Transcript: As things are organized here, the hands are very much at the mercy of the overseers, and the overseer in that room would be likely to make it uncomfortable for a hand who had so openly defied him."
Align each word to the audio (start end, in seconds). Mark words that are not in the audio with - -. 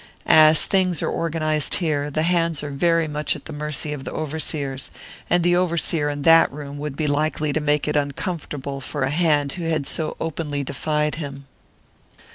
As 0.25 0.65
things 0.65 1.03
are 1.03 1.09
organized 1.11 1.75
here, 1.75 2.09
the 2.09 2.23
hands 2.23 2.63
are 2.63 2.71
very 2.71 3.07
much 3.07 3.35
at 3.35 3.45
the 3.45 3.53
mercy 3.53 3.93
of 3.93 4.03
the 4.03 4.11
overseers, 4.11 4.89
and 5.29 5.43
the 5.43 5.55
overseer 5.55 6.09
in 6.09 6.23
that 6.23 6.51
room 6.51 6.79
would 6.79 6.95
be 6.95 7.05
likely 7.05 7.53
to 7.53 7.61
make 7.61 7.87
it 7.87 7.95
uncomfortable 7.95 8.81
for 8.81 9.03
a 9.03 9.11
hand 9.11 9.51
who 9.53 9.65
had 9.65 9.85
so 9.85 10.17
openly 10.19 10.63
defied 10.63 11.13
him." 11.21 11.45